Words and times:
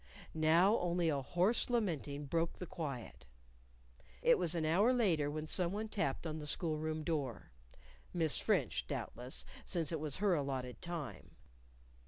Now 0.33 0.79
only 0.79 1.09
a 1.09 1.21
hoarse 1.21 1.69
lamenting 1.69 2.25
broke 2.25 2.57
the 2.57 2.65
quiet. 2.65 3.27
It 4.23 4.39
was 4.39 4.55
an 4.55 4.65
hour 4.65 4.91
later 4.91 5.29
when 5.29 5.45
some 5.45 5.73
one 5.73 5.89
tapped 5.89 6.25
on 6.25 6.39
the 6.39 6.47
school 6.47 6.79
room 6.79 7.03
door 7.03 7.51
Miss 8.11 8.39
French, 8.39 8.87
doubtless, 8.87 9.45
since 9.63 9.91
it 9.91 9.99
was 9.99 10.15
her 10.15 10.33
allotted 10.33 10.81
time. 10.81 11.35